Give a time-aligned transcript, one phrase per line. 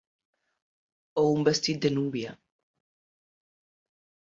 [1.23, 2.35] O un vestit de núvia.